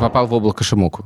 [0.00, 1.04] попал в облако Шимоку.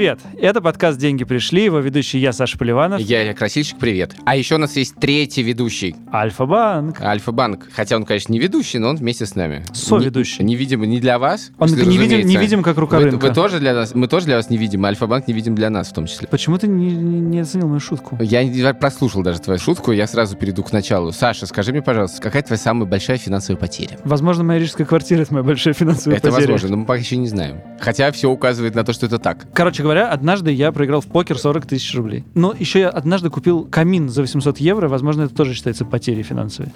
[0.00, 0.20] Привет!
[0.40, 3.02] Это подкаст «Деньги пришли», его ведущий я, Саша Поливанов.
[3.02, 4.14] Я Илья Красильщик, привет.
[4.24, 7.02] А еще у нас есть третий ведущий, Альфа-банк.
[7.02, 7.68] Альфа-банк.
[7.70, 9.62] Хотя он, конечно, не ведущий, но он вместе с нами.
[9.74, 10.42] Соведущий.
[10.42, 11.50] Не- Невидимо не для вас.
[11.58, 13.26] Он не видим, не видим, как рука Вы, рынка.
[13.26, 15.90] вы тоже для нас, мы тоже для вас не видим, Альфа-банк не видим для нас
[15.90, 16.26] в том числе.
[16.28, 18.16] Почему ты не, не- оценил мою шутку?
[18.22, 21.12] Я не прослушал даже твою шутку, я сразу перейду к началу.
[21.12, 23.98] Саша, скажи мне, пожалуйста, какая твоя самая большая финансовая потеря?
[24.06, 26.52] Возможно, моя рижская квартира— это моя большая финансовая это потеря.
[26.52, 27.60] возможно, но мы пока еще не знаем.
[27.78, 29.46] Хотя все указывает на то, что это так.
[29.52, 32.24] Короче говоря, однажды я проиграл в покер 40 тысяч рублей.
[32.34, 34.88] Но еще я однажды купил камин за 800 евро.
[34.88, 36.70] Возможно, это тоже считается потерей финансовой.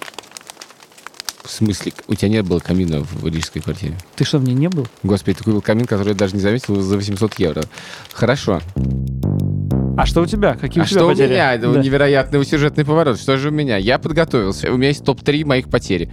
[1.43, 3.93] В смысле, у тебя не было камина в рижской квартире?
[4.15, 4.87] Ты что, в ней не был?
[5.03, 7.63] Господи, ты купил камин, который я даже не заметил за 800 евро.
[8.11, 8.59] Хорошо.
[9.97, 10.55] А что у тебя?
[10.55, 11.27] Какие а у тебя что потери?
[11.27, 11.53] у меня?
[11.53, 11.79] Это Да.
[11.79, 13.17] невероятный сюжетный поворот.
[13.19, 13.77] Что же у меня?
[13.77, 14.71] Я подготовился.
[14.73, 16.09] У меня есть топ-3 моих потерь.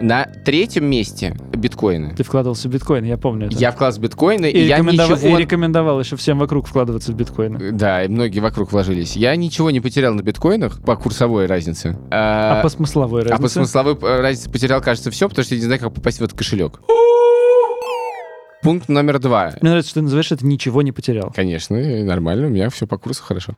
[0.00, 2.14] На третьем месте биткоины.
[2.14, 3.56] Ты вкладывался в биткоин, я помню это.
[3.56, 5.38] Я вклад в биткоины, и, и, я рекомендовал, ничего...
[5.38, 7.72] и рекомендовал еще всем вокруг вкладываться в биткоины.
[7.72, 9.16] Да, и многие вокруг вложились.
[9.16, 11.98] Я ничего не потерял на биткоинах по курсовой разнице.
[12.10, 13.54] А, по смысловой а по разнице?
[13.54, 16.38] смысловой э, разнице потерял, кажется, все, потому что я не знаю, как попасть в этот
[16.38, 16.80] кошелек.
[18.62, 19.52] Пункт номер два.
[19.60, 21.32] Мне нравится, что ты называешь это «ничего не потерял».
[21.34, 23.54] Конечно, нормально, у меня все по курсу хорошо.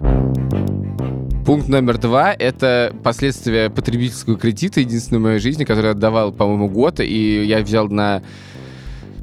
[1.45, 6.69] Пункт номер два— это последствия потребительского кредита, единственной в моей жизни, который я отдавал, по-моему,
[6.69, 8.23] год, и я взял на,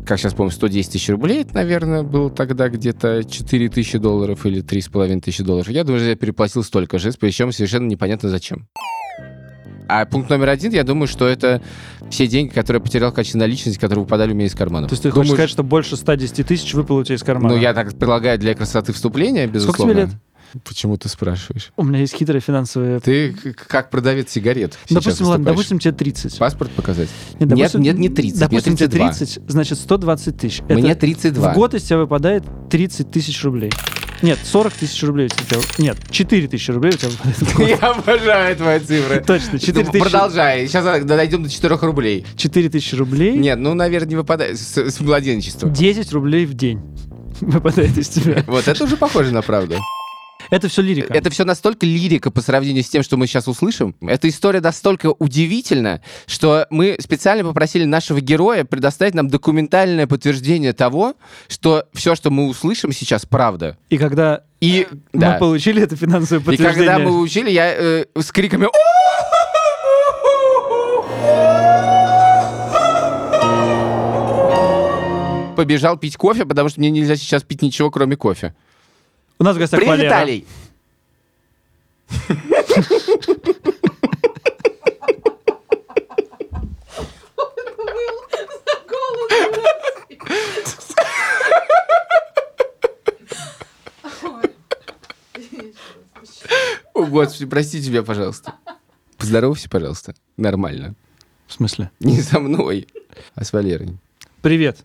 [0.06, 4.64] как сейчас помню, 110 тысяч рублей, это, наверное, было тогда где-то 4 тысячи долларов или
[4.64, 5.70] 3,5 тысячи долларов.
[5.70, 8.68] Я думаю, что я переплатил столько же, причем совершенно непонятно зачем.
[9.88, 11.62] А пункт номер один, я думаю, что это
[12.10, 14.88] все деньги, которые я потерял в качестве наличности, которые выпадали у меня из кармана.
[14.88, 17.56] То есть ты хочешь сказать, что больше 110 тысяч выпало у тебя из кармана?
[17.56, 19.94] Ну, я так предлагаю для красоты вступления, безусловно.
[19.94, 20.10] тебе лет?
[20.63, 21.71] Почему ты спрашиваешь?
[21.77, 22.99] У меня есть хитрые финансовые...
[22.99, 23.33] Ты
[23.67, 26.37] как продавец сигарет Допустим, ладно, допустим, тебе 30.
[26.37, 27.09] Паспорт показать?
[27.39, 29.13] Нет, допустим, нет, не 30, Допустим, тебе 32.
[29.13, 30.61] 30, значит, 120 тысяч.
[30.69, 31.52] Мне Это 32.
[31.52, 33.71] В год из тебя выпадает 30 тысяч рублей.
[34.21, 35.59] Нет, 40 тысяч рублей у тебя...
[35.77, 37.67] Нет, 4 тысячи рублей у тебя.
[37.67, 39.23] Я обожаю твои цифры.
[39.25, 40.67] Точно, 4 Ну, тысячи, Продолжай.
[40.67, 42.25] Сейчас дойдем до 4 рублей.
[42.35, 45.69] 4 тысячи рублей, Нет, ну, наверное, не выпадает с, с младенчества.
[45.69, 46.81] 10 рублей в день
[47.41, 48.43] выпадает из тебя.
[48.47, 49.75] Вот это уже похоже на правду.
[50.49, 51.13] Это все лирика.
[51.13, 53.95] Это все настолько лирика по сравнению с тем, что мы сейчас услышим.
[54.02, 61.15] Эта история настолько удивительна, что мы специально попросили нашего героя предоставить нам документальное подтверждение того,
[61.47, 63.77] что все, что мы услышим сейчас, правда.
[63.89, 65.37] И когда И, мы да.
[65.37, 66.87] получили это финансовое И подтверждение...
[66.87, 68.67] когда мы учили, я э, с криками
[75.55, 78.53] побежал пить кофе, потому что мне нельзя сейчас пить ничего, кроме кофе.
[79.39, 80.09] У нас в гостях Привет, Валера.
[80.09, 80.48] Виталий!
[96.93, 98.55] О, Господи, простите меня, пожалуйста.
[99.17, 100.15] Поздоровайся, пожалуйста.
[100.36, 100.95] Нормально.
[101.45, 101.92] В смысле?
[101.99, 102.87] Не со мной,
[103.36, 103.97] а с Валерой.
[104.42, 104.80] Привет.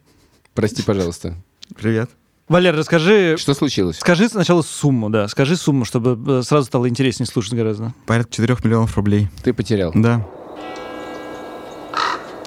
[0.55, 1.35] Прости, пожалуйста.
[1.75, 2.11] Привет.
[2.49, 3.37] Валер, расскажи...
[3.39, 3.99] Что случилось?
[3.99, 5.29] Скажи сначала сумму, да.
[5.29, 7.95] Скажи сумму, чтобы э, сразу стало интереснее слушать гораздо.
[8.07, 9.29] Порядка 4 миллионов рублей.
[9.43, 9.93] Ты потерял.
[9.95, 10.27] Да.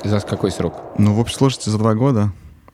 [0.04, 0.76] За какой срок?
[1.00, 2.32] Ну, в общей сложности за два года.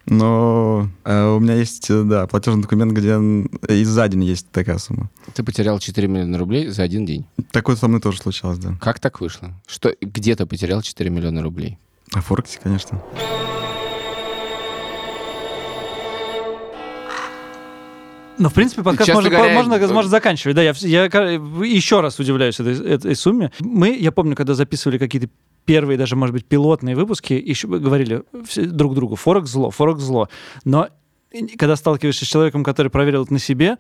[0.08, 4.50] Но э, у меня есть, э, да, платежный документ, где н- и за день есть
[4.52, 5.10] такая сумма.
[5.36, 7.26] Ты потерял 4 миллиона рублей за один день.
[7.52, 8.76] Такое со мной тоже случалось, да.
[8.82, 9.52] Как так вышло?
[9.68, 11.78] Что где ты потерял 4 миллиона рублей?
[12.14, 13.02] А Форексе, конечно.
[18.42, 20.56] Ну, в принципе, подкаст можно, говоря, можно, можно заканчивать.
[20.56, 23.52] Да, я, я еще раз удивляюсь этой, этой сумме.
[23.60, 25.30] Мы, я помню, когда записывали какие-то
[25.66, 28.24] первые, даже, может быть, пилотные выпуски, еще говорили
[28.58, 30.28] друг другу, Форекс зло, Форекс зло.
[30.66, 30.90] Но
[31.60, 33.78] когда сталкиваешься с человеком, который проверил это на себе,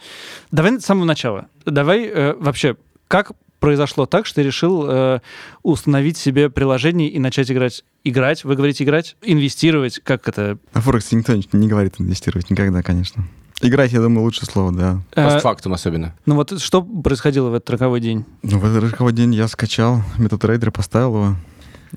[0.52, 1.48] давай с самого начала.
[1.66, 5.22] Давай э, вообще, как произошло так, что ты решил э,
[5.64, 7.84] установить себе приложение и начать играть?
[8.04, 10.60] Играть, вы говорите играть, инвестировать, как это?
[10.76, 13.24] На Форексе никто не говорит инвестировать никогда, конечно.
[13.62, 15.02] Играть, я думаю, лучшее слово, да.
[15.14, 16.14] Э, Постфактум особенно.
[16.26, 18.26] ну вот что происходило в этот роковой день?
[18.44, 21.36] Ну, в этот роковой день я скачал MetaTrader, поставил его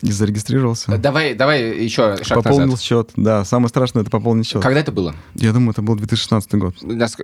[0.02, 0.96] и зарегистрировался.
[0.98, 2.80] Давай, давай еще шаг Пополнил назад.
[2.82, 3.10] счет.
[3.16, 4.62] Да, самое страшное это пополнить счет.
[4.62, 5.14] Когда это было?
[5.34, 6.74] Я думаю, это был 2016 год.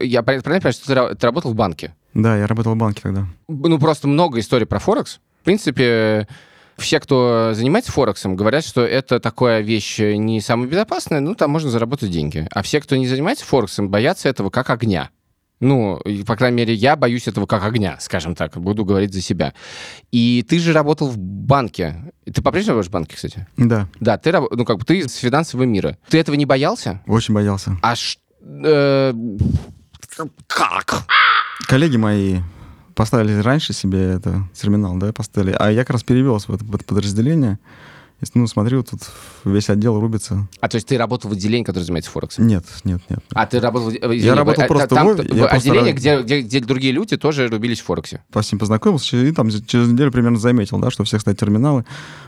[0.00, 1.94] Я правильно понимаю, что ты ты работал в банке?
[2.14, 3.26] Да, я работал в банке тогда.
[3.48, 5.20] Ну, просто много историй про Форекс.
[5.40, 6.28] В принципе,
[6.80, 11.70] Все, кто занимается Форексом, говорят, что это такая вещь не самая безопасная, ну, там можно
[11.70, 12.48] заработать деньги.
[12.50, 15.10] А все, кто не занимается Форексом, боятся этого как огня.
[15.60, 19.52] Ну, по крайней мере, я боюсь этого как огня, скажем так, буду говорить за себя.
[20.10, 21.96] И ты же работал в банке.
[22.24, 23.46] Ты по-прежнему работаешь в банке, кстати?
[23.58, 25.98] Да, Да, ты, ну, как бы ты из финансового мира.
[26.08, 27.02] Ты этого не боялся?
[27.06, 27.76] очень боялся.
[27.82, 29.12] А ш- э,
[30.46, 31.02] как?
[31.68, 32.38] Коллеги мои
[32.94, 36.84] поставили раньше себе это терминал, да, поставили, а я как раз перевелся в это под-
[36.84, 37.58] подразделение.
[38.22, 39.00] И, Ну, смотрю, тут
[39.44, 40.46] весь отдел рубится.
[40.60, 42.46] А то есть ты работал в отделении, которое занимается Форексом?
[42.46, 43.20] Нет, нет, нет.
[43.32, 45.90] А ты работал в в- Я работал а, просто там, в- в я просто отделении,
[45.90, 48.22] раб- где, где, где другие люди тоже рубились в Форексе.
[48.30, 51.84] По всем познакомился, и там через неделю примерно заметил, да, что у всех стоят терминалы,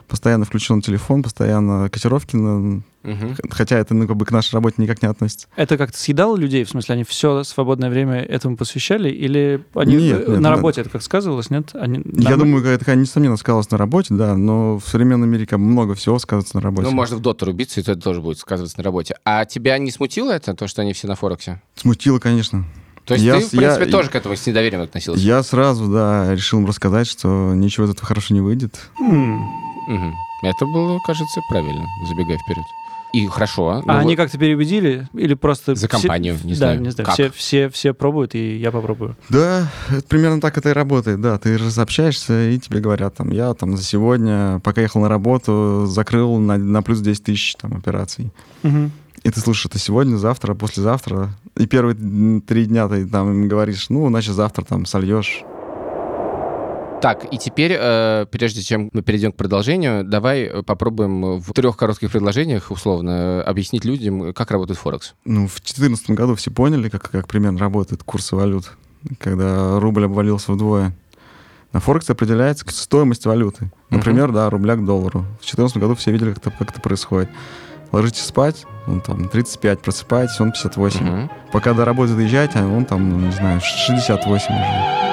[0.08, 3.34] постоянно включен телефон, постоянно котировки, на- Мгм.
[3.50, 5.48] хотя это ну, как бы к нашей работе никак не относится.
[5.56, 6.62] Это как-то съедало людей?
[6.64, 9.10] В смысле, они все свободное время этому посвящали?
[9.10, 10.50] Или они Нет, э, нет, на да.
[10.50, 11.70] работе это как сказывалось, нет?
[11.74, 15.64] Они Я думаю, это, несомненно сказалось на работе, да, но в современном мире как бы
[15.82, 16.88] много всего сказывается на работе.
[16.88, 19.16] Ну, можно в доту рубиться, и это тоже будет сказываться на работе.
[19.24, 21.60] А тебя не смутило это, то, что они все на Форексе?
[21.74, 22.64] Смутило, конечно.
[23.04, 25.20] То есть Я ты, в принципе, я- тоже к этому с недоверием относился?
[25.20, 28.78] Я сразу, да, решил им рассказать, что ничего из этого хорошего не выйдет.
[29.00, 29.42] М.
[29.88, 30.14] Мгм.
[30.44, 32.64] Это было, кажется, правильно, забегая вперед.
[33.12, 33.68] И хорошо.
[33.68, 35.08] А ну, они вот как-то переубедили?
[35.12, 35.74] Или просто...
[35.74, 36.80] За все- компанию, не да, знаю.
[36.80, 37.06] не знаю.
[37.06, 37.14] Как?
[37.14, 39.16] Все, все, все пробуют, и я попробую.
[39.28, 41.38] Да, это примерно так это и работает, да.
[41.38, 46.38] Ты разобщаешься, и тебе говорят, там, я там за сегодня, пока ехал на работу, закрыл
[46.38, 48.30] на, на плюс 10 тысяч там операций.
[48.62, 48.92] Мгм.
[49.22, 51.30] И ты слушаешь это сегодня, завтра, послезавтра.
[51.56, 55.44] И первые три дня ты там им говоришь, ну, значит, завтра там сольешь.
[57.02, 61.76] Так, и теперь, э, прежде чем мы перейдем к продолжению, давай э, попробуем в трех
[61.76, 65.14] коротких предложениях, условно, э, объяснить людям, как работает Форекс.
[65.24, 68.70] Ну, в 2014 году все поняли, как, как примерно работают курсы валют,
[69.18, 70.94] когда рубль обвалился вдвое.
[71.72, 73.72] На Форексе определяется стоимость валюты.
[73.90, 75.22] Например, да, рубля к доллару.
[75.40, 77.30] В 2014 году все видели, как это, как это происходит.
[77.90, 81.04] Ложитесь спать, он там 35, просыпаетесь, он 58.
[81.04, 81.30] Мгм.
[81.50, 85.11] Пока до работы доезжаете, а он там, ну, не знаю, 68 уже.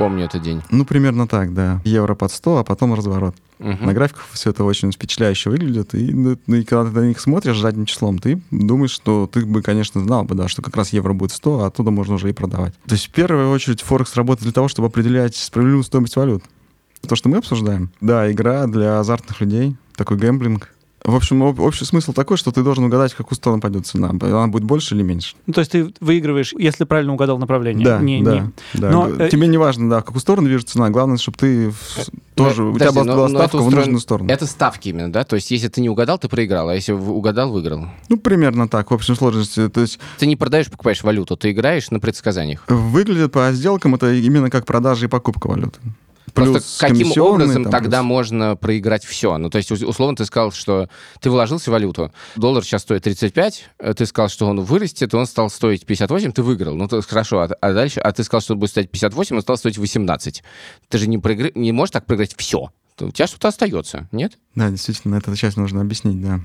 [0.00, 0.62] Помню этот день.
[0.70, 1.82] Ну, примерно так, да.
[1.84, 3.36] Евро под 100, а потом разворот.
[3.58, 3.84] Мгм.
[3.84, 5.94] На графиках все это очень впечатляюще выглядит.
[5.94, 9.44] И, ну, ну, и когда ты на них смотришь задним числом, ты думаешь, что ты
[9.44, 12.30] бы, конечно, знал бы, да, что как раз евро будет 100, а оттуда можно уже
[12.30, 12.72] и продавать.
[12.86, 16.44] То есть в первую очередь Форекс работает для того, чтобы определять справедливую стоимость валют.
[17.06, 17.90] То, что мы обсуждаем.
[18.00, 20.70] Да, игра для азартных людей, такой гэмблинг.
[21.04, 24.10] В общем, об- общий смысл такой, что ты должен угадать, в какую сторону пойдет цена.
[24.10, 25.34] Она будет больше или меньше.
[25.46, 27.84] Ну, то есть ты выигрываешь, если правильно угадал направление.
[27.84, 28.90] Да, Не- да, не- да.
[28.90, 30.90] Но, э, Тебе не важно, да, в какую сторону движется цена.
[30.90, 33.76] Главное, чтобы ты в- тоже, у тебя была, но- была но ставка это в устроено-
[33.86, 34.30] нужную сторону.
[34.30, 35.24] Это ставки именно, да?
[35.24, 37.86] То есть если ты не угадал, ты проиграл, а если в- угадал, выиграл.
[38.10, 39.68] Ну, примерно так, в общем сложности.
[39.70, 42.64] То есть Ты не продаешь, покупаешь валюту, ты играешь на предсказаниях.
[42.68, 45.78] выглядит по сделкам это именно как продажа и покупка валюты.
[46.32, 49.36] Просто Плюс каким комиссионные образом там, тогда плюс- можно проиграть все?
[49.38, 50.88] Ну, то есть, ус- условно, ты сказал, что
[51.20, 52.12] ты вложился в валюту.
[52.36, 56.42] Доллар сейчас стоит 35, э, ты сказал, что он вырастет, он стал стоить 58, ты
[56.42, 56.74] выиграл.
[56.74, 58.00] Ну, то хорошо, а, а дальше?
[58.00, 60.42] А ты сказал, что он будет стоить 58, он стал стоить 18.
[60.88, 61.50] Ты же не, проигр...
[61.54, 62.70] не можешь так проиграть все.
[63.00, 64.38] У тебя что-то остается, нет?
[64.54, 66.40] Да, действительно, эту часть нужно объяснить, да.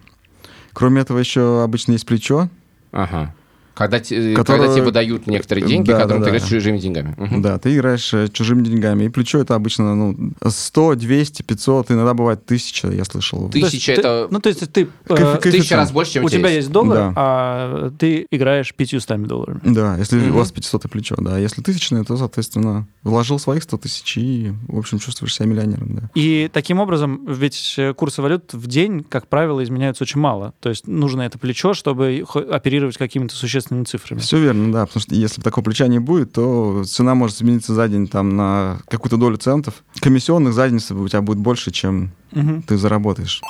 [0.73, 2.49] Кроме этого, еще обычно есть плечо.
[2.91, 3.35] Ага.
[3.75, 6.38] Когда, те- Которое- когда тебе выдают некоторые деньги, Да, которым да, ты да.
[6.38, 7.13] играешь чужими деньгами.
[7.18, 7.42] Мгм.
[7.42, 9.04] Да, ты играешь э, чужими деньгами.
[9.04, 13.47] И плечо это обычно ну, 100, 200, 500, иногда бывает 1000, я слышал.
[13.49, 14.88] Ты- То есть Тысяча ты- это- Ну, то есть ты...
[15.09, 17.14] э, Тысяча раз больше, чем у тебя есть доллар, Да.
[17.18, 19.59] а ты играешь 500 долларами.
[19.66, 20.35] Да, если Мгм.
[20.35, 21.38] у вас 500 плечо, да.
[21.38, 26.09] Если тысячное, то, соответственно, вложил своих 100 тысяч и, в общем, чувствуешь себя миллионером, да.
[26.16, 30.54] И таким образом, ведь э, курсы валют в день, как правило, изменяются очень мало.
[30.61, 34.19] То есть нужно это плечо, чтобы оперировать какими-то существенными цифрами.
[34.19, 37.88] Все верно, да, потому что если такого плеча не будет, то цена может измениться за
[37.88, 39.84] день там на какую-то долю центов.
[40.00, 42.62] Комиссионных за день у тебя будет больше, чем Мгм.
[42.64, 43.42] ты заработаешь.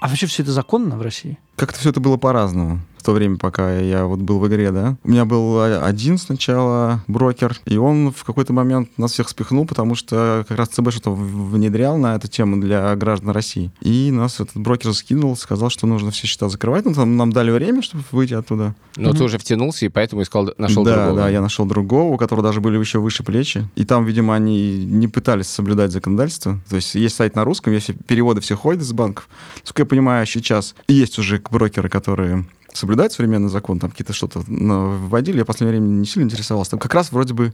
[0.00, 1.38] А вообще все это законно в России?
[1.56, 4.96] Как-то все это было по-разному то время, пока я вот был в игре, да.
[5.04, 9.64] У меня был а, один сначала брокер, и он в какой-то момент нас всех спихнул,
[9.64, 13.70] потому что как раз ЦБ что-то внедрял на эту тему для граждан России.
[13.80, 16.84] И нас этот брокер скинул, сказал, что нужно все счета закрывать.
[16.84, 18.74] Ну, там нам дали время, чтобы выйти оттуда.
[18.96, 19.18] Но Мгм.
[19.18, 21.16] ты уже втянулся, и поэтому искал, нашел да, другого.
[21.20, 23.68] да, я нашел другого, у которого даже были еще выше плечи.
[23.76, 26.58] И там, видимо, они не пытались соблюдать законодательство.
[26.68, 29.28] То есть есть сайт на русском, есть переводы все ходят из банков.
[29.60, 35.38] Насколько я понимаю, сейчас есть уже брокеры, которые соблюдают современный закон, там какие-то что-то вводили.
[35.38, 36.72] Я в последнее время не сильно интересовался.
[36.72, 37.52] Там как раз вроде бы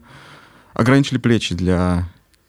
[0.74, 2.06] ограничили плечи для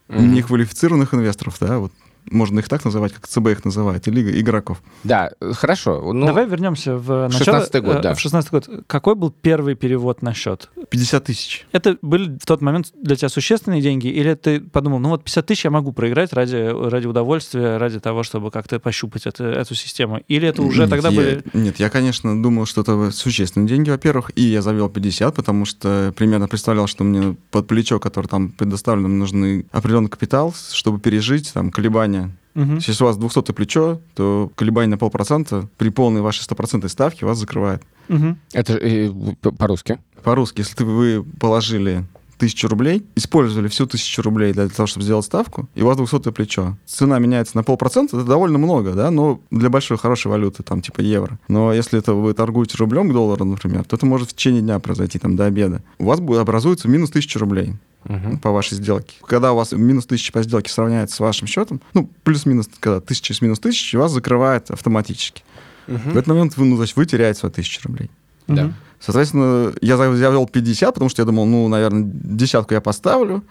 [0.09, 0.33] Мгм.
[0.33, 1.91] неквалифицированных инвесторов, да, вот
[2.29, 4.81] можно их так называть, как ЦБ их называет, или игроков.
[5.03, 6.11] Да, э, хорошо.
[6.13, 7.57] Ну, Давай вернемся в в начало.
[7.57, 8.13] 16-й год, э, да.
[8.13, 8.69] В 16 год.
[8.87, 10.69] Какой был первый перевод на счет?
[10.89, 11.67] 50 тысяч.
[11.71, 14.07] Это были в тот момент для тебя существенные деньги?
[14.07, 16.55] Или ты подумал, ну вот 50 тысяч я могу проиграть ради,
[16.89, 20.21] ради удовольствия, ради того, чтобы как-то пощупать это, эту систему?
[20.27, 21.43] Или это уже Нет, тогда я- были...
[21.53, 26.13] Нет, я, конечно, думал, что это существенные деньги, во-первых, и я завел 50, потому что
[26.15, 31.71] примерно представлял, что мне под плечо, которое там предоставлено, нужны определенный капитал, чтобы пережить там
[31.71, 32.12] колебания.
[32.53, 32.75] Мгм.
[32.75, 37.37] Если у вас 200 плечо, то колебание на полпроцента при полной вашей стопроцентной ставке вас
[37.37, 37.81] закрывает.
[38.07, 38.37] Мгм.
[38.53, 39.11] Это э,
[39.57, 39.99] по-русски.
[40.23, 42.05] По-русски, если вы положили
[42.37, 46.31] тысячу рублей, использовали всю тысячу рублей для того, чтобы сделать ставку, и у вас 200
[46.31, 46.77] плечо.
[46.85, 51.01] Цена меняется на полпроцента, это довольно много, да, но для большой хорошей валюты, там, типа
[51.01, 51.39] евро.
[51.47, 54.79] Но если это вы торгуете рублем к доллару, например, то это может в течение дня
[54.79, 55.83] произойти, там, до обеда.
[55.99, 57.73] У вас будет, образуется минус 1000 рублей
[58.05, 58.37] Мгм.
[58.39, 59.15] по вашей сделке.
[59.25, 63.33] Когда у вас минус 1000 по сделке сравняется с вашим счетом, ну, плюс-минус, когда 1000
[63.33, 65.43] с минус 1000, вас закрывает автоматически.
[65.87, 68.09] В этот момент вы, ну, есть вы теряете свои 1000 рублей.
[68.47, 68.63] Да.
[68.65, 68.75] Мгм.
[69.05, 73.43] Соответственно, я за- завел 50, потому что я думал, ну, наверное, десятку я поставлю.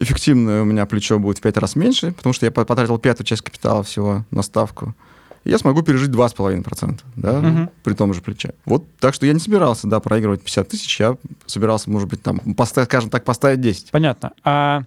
[0.00, 3.26] Эффективное у меня плечо будет в 5 раз меньше, потому что я по- потратил пятую
[3.26, 4.94] часть капитала всего на ставку.
[5.44, 7.70] И я смогу пережить 2,5%, да, Мгм.
[7.84, 8.54] при том же плече.
[8.64, 12.38] Вот, так что я не собирался, да, проигрывать 50 тысяч, я собирался, может быть, там,
[12.54, 13.90] поставить, скажем так, поставить 10.
[13.90, 14.32] Понятно.
[14.44, 14.82] А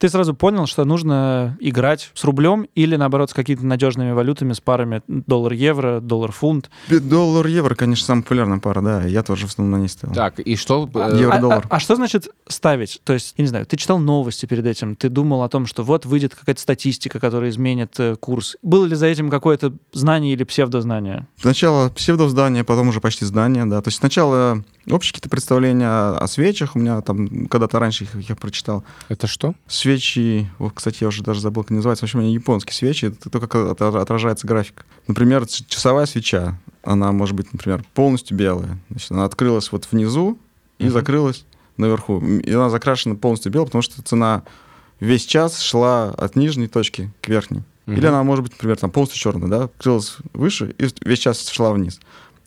[0.00, 4.60] ты сразу понял, что нужно играть с рублем или, наоборот, с какими-то надежными валютами, с
[4.60, 6.70] парами доллар-евро, доллар-фунт?
[6.88, 10.14] Доллар-евро, конечно, самая популярная пара, да, я тоже в основном на ней ставил.
[10.14, 10.88] Так, и что...
[10.94, 11.66] э, А- Евро-доллар.
[11.68, 13.02] А, а что значит ставить?
[13.04, 15.82] То есть, я не знаю, ты читал новости перед этим, ты думал о том, что
[15.84, 18.56] вот выйдет какая-то статистика, которая изменит э, курс.
[18.62, 21.26] Было ли за этим какое-то знание или псевдознание?
[21.38, 23.82] Сначала псевдоздание, потом уже почти здание, да.
[23.82, 26.74] То есть сначала общие какие-то представления о, о свечах.
[26.76, 28.84] У меня там когда-то раньше их я прочитал.
[29.08, 29.54] Это что?
[29.66, 32.04] Свечи, вот, кстати, я уже даже забыл, как они называются.
[32.04, 33.06] В общем, они японские свечи.
[33.06, 34.84] Это то, как отра- отражается график.
[35.06, 36.58] Например, часовая свеча.
[36.82, 38.78] Она может быть, например, полностью белая.
[38.90, 40.38] Значит, она открылась вот внизу
[40.78, 40.92] и Мгм.
[40.92, 41.44] закрылась
[41.76, 42.20] наверху.
[42.20, 44.42] И она закрашена полностью белой, потому что цена
[44.98, 47.62] весь час шла от нижней точки к верхней.
[47.86, 48.08] Или Мгм.
[48.08, 51.98] она может быть, например, там полностью черная, да, открылась выше и весь час шла вниз.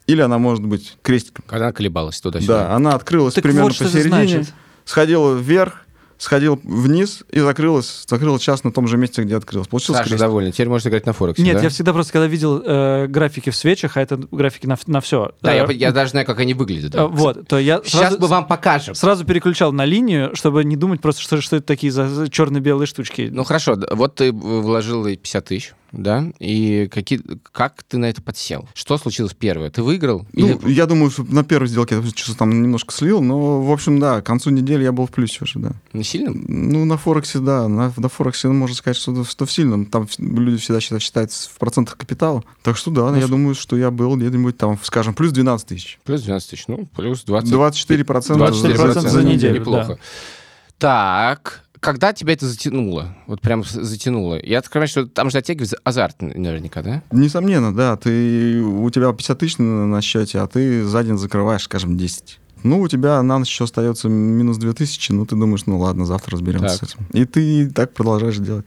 [0.07, 1.45] Или она может быть крестиком.
[1.47, 2.67] Когда она колебалась туда-сюда.
[2.67, 4.45] Да, она открылась Так примерно вот, посередине,
[4.85, 5.81] сходила вверх,
[6.17, 9.67] сходила вниз и закрылась, закрылась час на том же месте, где открылась.
[9.67, 10.19] Получился Саша крестик.
[10.19, 10.51] доволен.
[10.51, 11.63] Теперь можно играть на Форексе, Нет, да?
[11.63, 15.31] я всегда просто, когда видел э, графики в свечах, а это графики на, на все.
[15.41, 16.91] Да, я, я даже знаю, как они выглядят.
[16.91, 17.07] да.
[17.07, 18.95] Вот, то я Сейчас сразу, мы вам покажем.
[18.95, 22.87] сразу переключал на линию, чтобы не думать просто, что, что это такие за, за черно-белые
[22.87, 23.29] штучки.
[23.31, 26.25] Ну хорошо, вот ты вложил и 50 тысяч, да?
[26.39, 27.21] И какие,
[27.51, 28.67] как ты на это подсел?
[28.73, 29.69] Что случилось первое?
[29.69, 30.25] Ты выиграл?
[30.33, 33.71] Ну, Или- я думаю, что на первой сделке я что-то там немножко слил, но, в
[33.71, 35.71] общем, да, к концу недели я был в плюсе уже, да.
[35.93, 36.31] Не сильно?
[36.33, 39.85] Ну, на Форексе, да, на, на Форексе можно сказать, что, что в сильном.
[39.85, 42.43] Там люди всегда считают, считают в процентах капитала.
[42.63, 45.67] Так что да, Ну, я с- думаю, что я был где-нибудь там, скажем, плюс 12
[45.67, 45.99] тысяч.
[46.03, 47.49] Плюс 12 тысяч, ну, плюс 20.
[47.51, 49.99] 24 процента 24% за неделю, Неплохо.
[50.77, 53.15] Так, когда тебя это затянуло?
[53.27, 54.39] Вот прям затянуло.
[54.41, 57.03] Я так понимаю, что там же оттягивается азарт наверняка, да?
[57.11, 57.97] Несомненно, да.
[57.97, 62.39] Ты, у тебя 50 тысяч на, на счете, а ты за день закрываешь, скажем, 10.
[62.63, 66.37] Ну, у тебя на ночь еще остается минус 2000, ну, ты думаешь, ну, ладно, завтра
[66.37, 66.89] разберемся Так.
[66.89, 67.05] с этим.
[67.11, 68.65] И ты так продолжаешь делать.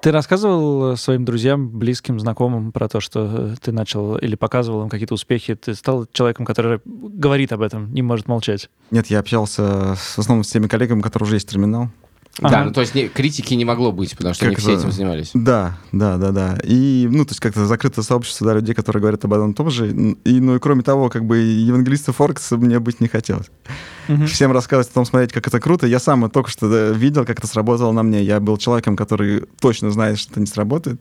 [0.00, 4.82] Ты рассказывал э, своим друзьям, близким, знакомым про то, что э, ты начал или показывал
[4.82, 5.56] им какие-то успехи?
[5.56, 8.70] Ты стал человеком, который говорит об этом, не может молчать?
[8.92, 11.88] Нет, я общался с, в основном с теми коллегами, которые уже есть терминал.
[12.40, 12.50] Ага.
[12.50, 14.80] Да, ну то есть не- критики не могло быть, потому что Как они все это?
[14.82, 15.30] этим занимались.
[15.34, 16.58] Да, да, да, да.
[16.62, 19.70] И, ну, то есть как-то закрытое сообщество, да, людей, которые говорят об одном и том
[19.70, 19.88] же.
[19.90, 23.46] И, ну, и кроме того, как бы евангелиста Форекса мне быть не хотелось.
[24.06, 24.26] Мгм.
[24.26, 25.86] Всем рассказывать о том, смотреть, как это круто.
[25.86, 28.22] Я сам только что да, видел, как это сработало на мне.
[28.22, 31.00] Я был человеком, который точно знает, что это не сработает.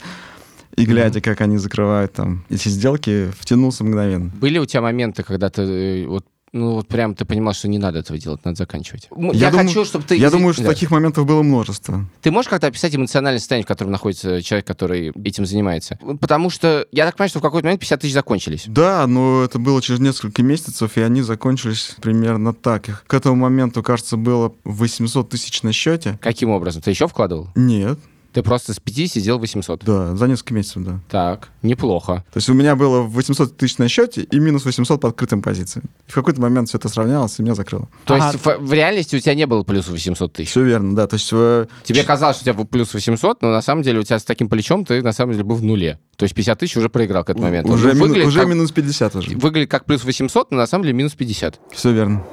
[0.75, 4.31] И глядя, как они закрывают там эти сделки, втянулся мгновенно.
[4.39, 6.25] Были у тебя моменты, когда ты э, вот
[6.57, 9.09] ну вот прям ты понимал, что не надо этого делать, надо заканчивать.
[9.15, 10.15] Я, Я думаю- хочу, чтобы ты...
[10.17, 10.69] Я думаю, что Да.
[10.69, 12.05] таких моментов было множество.
[12.21, 15.97] Ты можешь как-то описать эмоциональное состояние, в котором находится человек, который этим занимается?
[16.19, 18.63] Потому что я так понимаю, что в какой-то момент 50 тысяч закончились.
[18.67, 22.89] Да, но это было через несколько месяцев, и они закончились примерно так.
[22.89, 26.17] Их к этому моменту, кажется, было 800 тысяч на счете.
[26.21, 26.81] Каким образом?
[26.81, 27.49] Ты еще вкладывал?
[27.55, 27.99] Нет,
[28.37, 29.83] Ты просто с 50 сделал 800.
[29.83, 30.99] да, за несколько месяцев, да.
[31.09, 32.23] Так, неплохо.
[32.31, 35.85] То есть у меня было 800 тысяч на счете и минус 800 по открытым позициям.
[36.05, 37.89] В какой-то момент все это сравнялось, и меня закрыло.
[38.05, 38.31] То Ага.
[38.33, 40.49] есть в, в реальности у тебя не было плюс 800 тысяч?
[40.51, 41.07] Все верно, да.
[41.07, 43.99] То есть э, Тебе казалось, что у тебя был плюс 800, но на самом деле
[43.99, 45.99] у тебя с таким плечом ты на самом деле был в нуле.
[46.15, 47.71] То есть 50 тысяч уже проиграл к этому моменту.
[47.71, 49.35] уже, Ну, мину- уже как- минус 50 уже.
[49.37, 51.59] Выглядит как плюс 800, но на самом деле минус 50.
[51.71, 52.23] Все верно.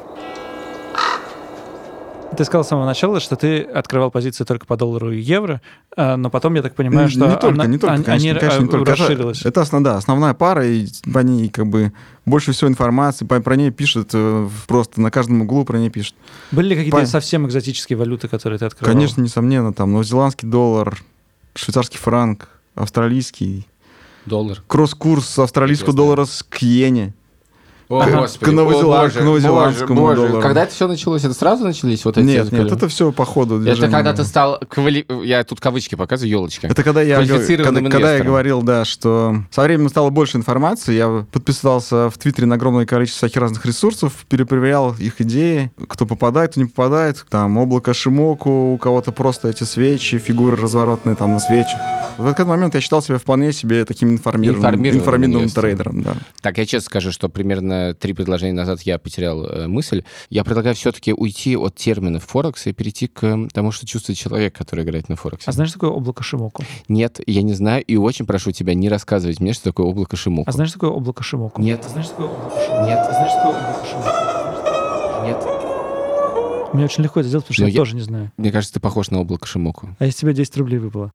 [2.37, 5.61] Ты сказал с самого начала, что ты открывал позиции только по доллару и евро,
[5.97, 8.39] а, но потом, я так понимаю, что не только, она- не только, они- конечно, они
[8.41, 8.93] конечно, не только.
[8.93, 9.45] Это- расширилась.
[9.45, 11.93] Это, основ- да, основная пара, и по ней как бы
[12.27, 16.15] больше всего информации, по- про ней пишут э, просто на каждом углу про ней пишут.
[16.51, 18.93] Были ли какие-то Пон- совсем экзотические валюты, которые ты открывал?
[18.95, 20.99] Конечно, несомненно, там новозеландский доллар,
[21.55, 23.67] швейцарский франк, австралийский,
[24.27, 24.63] Доллар.
[24.67, 25.97] кросс-курс австралийского Интересно.
[26.05, 27.13] доллара с к иене.
[27.89, 28.51] О, К- Господи.
[28.51, 30.41] к новозеландскому боже, доллару.
[30.41, 31.25] Когда это все началось?
[31.25, 32.25] Это сразу начались вот эти...
[32.27, 34.17] Нет, нет, это все по ходу Это движения когда было.
[34.17, 34.59] ты стал...
[34.69, 36.67] квали- Я тут кавычки показываю, елочки.
[36.67, 41.27] Это когда я, когда, когда я говорил, да, что со временем стало больше информации, я
[41.31, 46.61] подписался в Твиттере на огромное количество всяких разных ресурсов, перепроверял их идеи, кто попадает, кто
[46.61, 51.81] не попадает, там облако Шимоку, у кого-то просто эти свечи, фигуры разворотные там на свечах.
[52.17, 56.15] В этот момент я считал себя вполне себе таким информированным, Информированным информированным трейдером, да.
[56.41, 60.03] Так, я честно скажу, что примерно три предложения назад я потерял э, мысль.
[60.31, 64.85] Я предлагаю все-таки уйти от терминов Форекса и перейти к тому, что чувствует человек, который
[64.85, 65.45] играет на Форексе.
[65.49, 66.65] А знаешь, что такое облако Шимоку?
[66.89, 70.49] Нет, я не знаю, и очень прошу тебя не рассказывать мне, что такое облако Шимоку.
[70.49, 71.61] А знаешь, что такое облако Шимоку?
[71.63, 71.83] Нет.
[71.85, 72.87] А знаешь, что такое облако Шимоку?
[72.87, 72.99] Нет.
[72.99, 75.27] А знаешь, что такое облако Шимоку?
[75.27, 76.75] Нет.
[76.75, 78.33] Мне очень легко это сделать, потому что я, я- тоже не знаю.
[78.37, 79.91] Мне кажется, ты похож на облако Шимоку.
[79.99, 81.13] А если тебе 10 рублей выпало?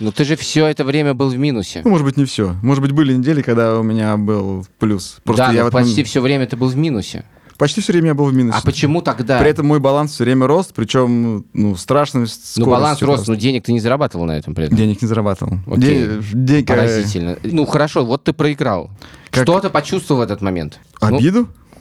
[0.00, 1.82] Но ты же все это время был в минусе.
[1.84, 2.54] Ну, может быть, не все.
[2.62, 5.18] Может быть, были недели, когда у меня был плюс.
[5.24, 7.24] Просто да, я но почти все время ты был в минусе.
[7.56, 8.58] почти все время я был в минусе.
[8.60, 9.40] А почему тогда?
[9.40, 12.26] При этом мой баланс все время рос, причем, ну, страшно.
[12.56, 14.76] ну, баланс рос, но денег ты не зарабатывал на этом при этом.
[14.76, 15.58] Денег не зарабатывал.
[15.66, 16.06] Окей.
[16.06, 17.36] День- день- Поразительно.
[17.42, 18.90] Ну, хорошо, вот ты проиграл.
[19.30, 20.78] Как- Что ты почувствовал в этот момент?
[21.02, 21.16] Ну,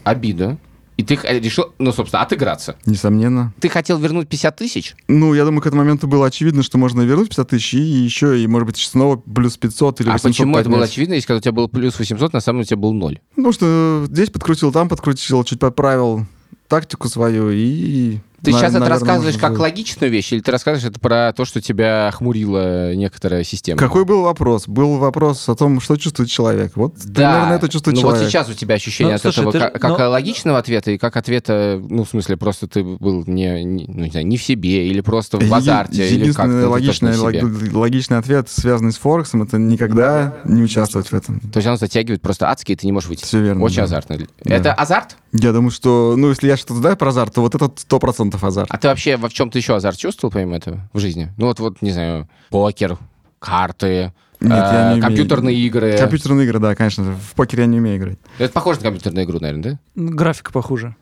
[0.03, 0.57] Обиду?
[0.97, 2.75] И ты решил, ну, собственно, отыграться.
[2.85, 3.53] Несомненно.
[3.59, 4.95] Ты хотел вернуть 50 тысяч?
[5.07, 8.41] Ну, я думаю, к этому моменту было очевидно, что можно вернуть 50 тысяч и еще,
[8.41, 10.89] и, может быть, снова плюс 500 или а 800 почему это было поднять.
[10.89, 13.19] очевидно, если когда у тебя был плюс 800, на самом деле у тебя был ноль?
[13.35, 16.25] Ну, что здесь подкрутил, там подкрутил, чуть подправил
[16.67, 18.17] тактику свою и...
[18.43, 19.61] Ты на- сейчас это наверное, рассказываешь можно как было.
[19.63, 23.79] логичную вещь, или ты рассказываешь это про то, что тебя охмурила некоторая система?
[23.79, 24.67] Какой был вопрос?
[24.67, 26.73] Был вопрос о том, что чувствует человек.
[26.75, 27.31] Вот Да.
[27.33, 28.21] примерно это чувствует ну человек.
[28.21, 30.59] вот сейчас у тебя ощущение Ну, от слушай, этого ты же- как, как ну- логичного
[30.59, 34.27] ответа и как ответа, ну, в смысле, просто ты был не, не- ну, не, знаю,
[34.27, 38.49] не в себе, или просто в азарте, Еди- или как Единственный логичный, лог- логичный ответ,
[38.49, 41.39] связанный с Форексом, это никогда не участвовать в этом.
[41.39, 43.23] То есть оно затягивает просто адски, и ты не можешь выйти.
[43.23, 43.63] Все верно.
[43.63, 43.83] Очень да.
[43.83, 44.17] азартно.
[44.17, 44.55] Да.
[44.55, 45.15] Это азарт?
[45.33, 47.99] Я думаю, что, ну, если я что-то знаю про азарт, то вот это сто
[48.31, 48.69] процентов азарт.
[48.71, 51.31] А ты вообще во в чем-то еще азарт чувствовал, помимо этого, в жизни?
[51.37, 52.97] Ну вот, вот не знаю, покер,
[53.39, 55.01] карты, Нет, я э, не умею.
[55.03, 55.97] компьютерные игры.
[55.97, 57.03] Компьютерные игры, да, конечно.
[57.15, 58.17] В покер я не умею играть.
[58.39, 59.79] Это похоже на компьютерную игру, наверное, да?
[59.95, 60.95] Графика похуже.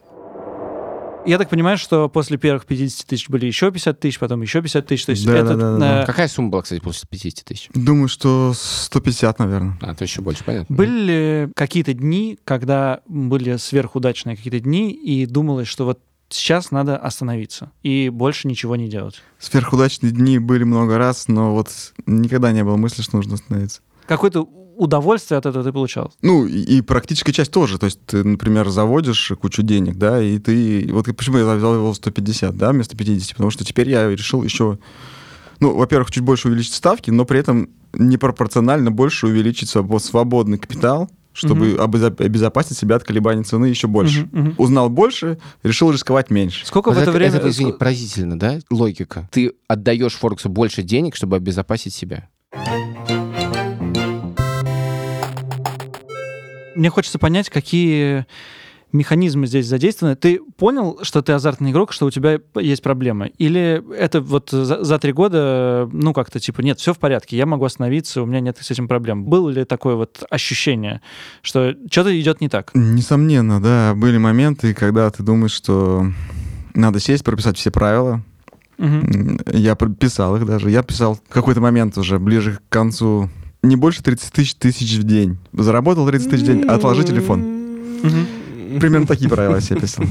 [1.28, 4.86] Я так понимаю, что после первых 50 тысяч были еще 50 тысяч, потом еще 50
[4.86, 5.06] тысяч.
[5.06, 6.04] То есть Да, да, этот, да, да, да.
[6.04, 7.70] э, Какая сумма была, кстати, после 50 тысяч?
[7.74, 9.76] Думаю, что 150, наверное.
[9.82, 10.76] А, то еще больше, понятно.
[10.76, 11.00] Были
[11.46, 17.72] ли какие-то дни, когда были сверхудачные какие-то дни, и думалось, что вот сейчас надо остановиться
[17.84, 19.22] и больше ничего не делать?
[19.40, 21.70] Сверхудачные дни были много раз, но вот
[22.06, 23.82] никогда не было мысли, что нужно остановиться.
[24.08, 26.14] Какое-то удовольствие от этого ты получал?
[26.22, 27.78] Ну, и, и практическая часть тоже.
[27.78, 30.88] То есть ты, например, заводишь кучу денег, да, и ты...
[30.92, 33.32] Вот почему я взял его 150, да, вместо 50?
[33.32, 34.78] Потому что теперь я решил еще...
[35.60, 41.10] Ну, во-первых, чуть больше увеличить ставки, но при этом непропорционально больше увеличить своб- свободный капитал,
[41.36, 44.22] чтобы обезо- обезопасить себя от колебаний цены еще больше.
[44.32, 44.56] Мгм, мгм.
[44.58, 46.66] Узнал больше, решил рисковать меньше.
[46.66, 47.36] Сколько Вот в это, время...
[47.36, 48.60] Это, извини, поразительно, да?
[48.72, 49.30] Логика.
[49.32, 52.30] Ты отдаешь Форексу больше денег, чтобы обезопасить себя.
[56.76, 58.26] Мне хочется понять, какие
[58.96, 60.16] механизмы здесь задействованы.
[60.16, 63.32] Ты понял, что ты азартный игрок, что у тебя есть проблемы?
[63.38, 67.46] Или это вот за, за три года, ну, как-то типа, нет, все в порядке, я
[67.46, 69.26] могу остановиться, у меня нет с этим проблем.
[69.26, 71.02] Было ли такое вот ощущение,
[71.42, 72.72] что что-то идет не так?
[72.74, 76.08] Несомненно, да, были моменты, когда ты думаешь, что
[76.74, 78.22] надо сесть, прописать все правила.
[78.78, 80.70] М, Я писал их даже.
[80.70, 83.30] Я писал в какой-то момент уже, ближе к концу,
[83.64, 85.38] не больше 30 тысяч тысяч в день.
[85.54, 87.40] Заработал 30 тысяч в день, отложи телефон.
[88.04, 88.28] Мгм.
[88.80, 90.06] Примерно такие правила я себе писал.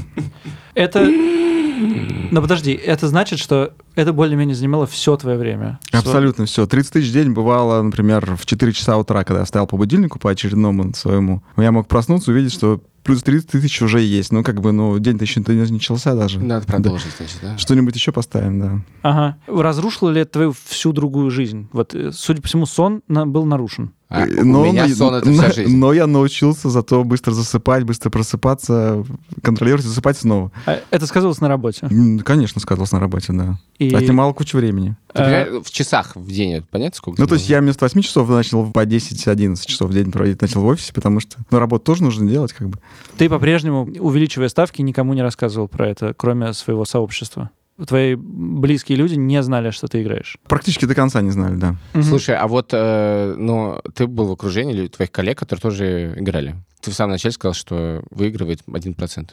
[0.73, 1.09] Это...
[2.31, 5.79] Но подожди, это значит, что это более-менее занимало все твое время?
[5.91, 6.65] Абсолютно все.
[6.65, 10.19] 30 тысяч в день бывало, например, в 4 часа утра, когда я стоял по будильнику,
[10.19, 11.43] по очередному своему.
[11.57, 14.31] Я мог проснуться, увидеть, что плюс 30 тысяч уже есть.
[14.31, 16.39] Ну, как бы, ну, день-то еще не начался даже.
[16.39, 17.57] Надо продолжить, значит, да?
[17.57, 18.81] Что-нибудь еще поставим, да.
[19.03, 19.37] Ага.
[19.47, 21.69] Разрушило ли это твою всю другую жизнь?
[21.71, 23.91] Вот, э, судя по всему, сон был нарушен.
[24.07, 25.75] А, Э, у но- меня но- сон— это вся жизнь.
[25.75, 29.03] Но я научился зато быстро засыпать, быстро просыпаться,
[29.41, 30.51] контролировать засыпать снова.
[30.67, 31.89] А Это сказалось на работе.
[32.23, 33.57] Конечно, сказался на работе, да.
[33.79, 34.95] И, Отнимало кучу времени.
[35.13, 37.19] Ты понимаешь, в часах в день, это понятно, сколько?
[37.21, 40.61] Ну, то есть я вместо 8 часов начал по 10-11 часов в день проводить начал
[40.61, 42.77] в офисе, потому что, ну, работу тоже нужно делать, как бы.
[43.17, 47.49] Ты по-прежнему, увеличивая ставки, никому не рассказывал про это, кроме своего сообщества.
[47.87, 50.37] Твои близкие люди не знали, что ты играешь.
[50.47, 51.75] Практически до конца не знали, да.
[51.93, 52.03] Мгм.
[52.03, 56.55] Слушай, а вот, э, ну, ты был в окружении или твоих коллег, которые тоже играли.
[56.79, 59.31] Ты в самом начале сказал, что выигрывает 1%.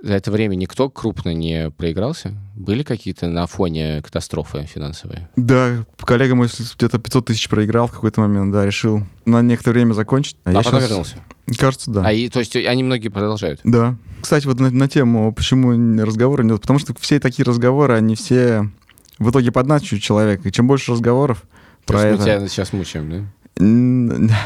[0.00, 2.32] За это время никто крупно не проигрался?
[2.54, 5.28] Были какие-то на фоне катастрофы финансовые?
[5.34, 9.94] Да, коллега мой где-то 500 тысяч проиграл в какой-то момент, да, решил на некоторое время
[9.94, 10.36] закончить.
[10.44, 11.16] А, я потом щас- вернулся?
[11.56, 12.02] Кажется, да.
[12.04, 13.60] А и, то есть они многие продолжают?
[13.64, 13.96] Да.
[14.20, 15.70] Кстати, вот на, на тему, почему
[16.04, 18.70] разговоры нет, потому что все такие разговоры, они все
[19.18, 20.48] в итоге подначивают человека.
[20.48, 21.42] И чем больше разговоров
[21.84, 22.38] То про есть мы это...
[22.38, 23.24] тебя сейчас мучаем, да?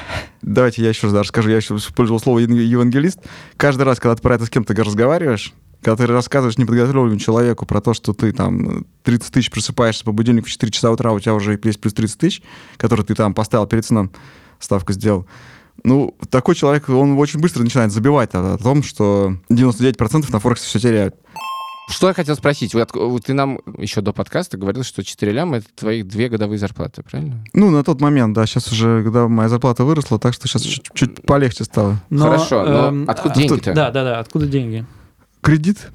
[0.43, 1.51] Давайте я еще раз расскажу.
[1.51, 3.19] Я еще использовал слово «ев- евангелист.
[3.57, 7.81] Каждый раз, когда ты про это с кем-то разговариваешь, когда ты рассказываешь неподготовленному человеку про
[7.81, 11.35] то, что ты там 30 тысяч просыпаешься по будильнику в 4 часа утра, у тебя
[11.35, 12.43] уже есть плюс 30 тысяч,
[12.77, 14.11] которые ты там поставил перед сном,
[14.59, 15.27] ставку сделал.
[15.85, 20.79] Ну, такой человек, он очень быстро начинает забивать о, том, что 99% на Форексе все
[20.79, 21.17] теряют.
[21.89, 22.75] Что я хотел спросить?
[22.75, 26.59] Вот, вот ты нам еще до подкаста говорил, что 4 ляма— это твои две годовые
[26.59, 27.45] зарплаты, правильно?
[27.53, 30.89] Ну, на тот момент, да, сейчас уже, когда моя зарплата выросла, так что сейчас чуть,
[30.95, 32.01] чуть полегче стало.
[32.09, 33.75] Но, Хорошо, но эм, откуда а- деньги-то?
[33.75, 34.87] Да, да, да, откуда деньги?
[35.41, 35.91] Кредит?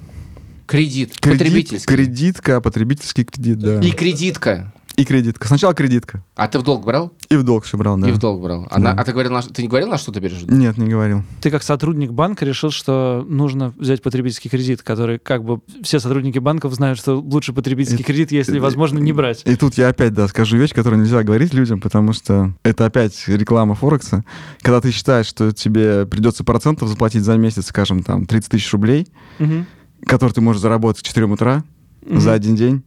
[0.68, 1.96] Кредит, Кредит, потребительский.
[1.96, 3.80] кредитка, потребительский кредит, да.
[3.80, 4.74] И кредитка.
[4.98, 5.48] И кредитка.
[5.48, 6.24] Сначала кредитка.
[6.36, 7.14] А ты в долг брал?
[7.30, 8.10] И в долг все брал, да.
[8.10, 8.66] И в долг брал.
[8.72, 8.96] А, Да.
[8.96, 10.42] на- а ты, говорил, на, ты не говорил, на что ты берешь?
[10.48, 11.22] Нет, не говорил.
[11.40, 16.40] Ты как сотрудник банка решил, что нужно взять потребительский кредит, который как бы все сотрудники
[16.40, 19.44] банков знают, что лучше потребительский Это- кредит, если это- возможно, не брать.
[19.46, 23.24] И тут я опять, да, скажу вещь, которую нельзя говорить людям, потому что это опять
[23.28, 24.26] реклама Форекса.
[24.64, 29.08] Когда ты считаешь, что тебе придется процентов заплатить за месяц, скажем, там, 30 тысяч рублей,
[29.38, 29.68] Мгм.
[30.08, 31.64] которые ты можешь заработать к 4 утра
[32.04, 32.20] Мгм.
[32.20, 32.82] за один день,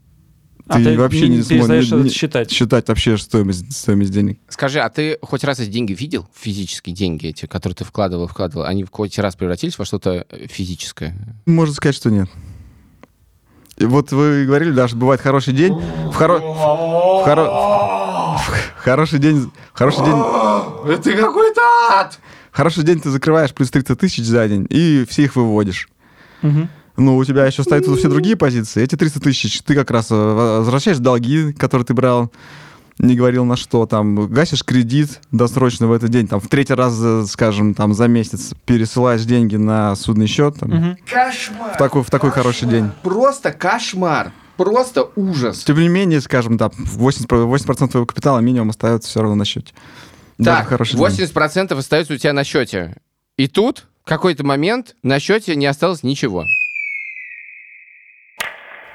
[0.71, 2.51] А ты вообще не не сможешь это считать.
[2.51, 4.39] считать вообще стоимость, стоимость денег.
[4.49, 6.29] Скажи, а ты хоть раз эти деньги видел?
[6.35, 10.47] Физические деньги эти, которые ты вкладывал, вкладывал, они в хоть раз превратились во что-то э,
[10.49, 11.17] физическое?
[11.47, 12.29] Можно сказать, что нет.
[13.77, 15.75] И вот вы говорили, да, что бывает хороший день.
[15.75, 16.39] В, хоро...
[16.39, 19.51] в, хоро- в хороший день...
[19.73, 20.15] В хороший день...
[20.95, 21.61] Это какой-то
[21.93, 22.19] ад!
[22.53, 25.89] хороший день ты закрываешь плюс 30 тысяч за день и все их выводишь.
[27.01, 28.83] Ну, у тебя еще стоят все другие позиции.
[28.83, 32.31] Эти 300 тысяч ты как раз э, возвращаешь долги, которые ты брал,
[32.99, 36.99] не говорил на что, там, гасишь кредит досрочно в этот день, там, в третий раз,
[37.03, 40.99] э, скажем, там, за месяц пересылаешь деньги на судный счет, там.
[41.11, 41.73] Кошмар!
[41.75, 42.91] в, такой, в такой хороший день.
[43.03, 44.33] Просто кошмар!
[44.59, 45.65] Просто ужас!
[45.65, 49.73] Тем не менее, скажем, там, 80%, 80% твоего капитала минимум остается все равно на счете.
[50.37, 51.07] Даже Так, хороший день.
[51.07, 52.99] 80% остается у тебя на счете.
[53.39, 56.45] И тут в какой-то момент на счете не осталось ничего.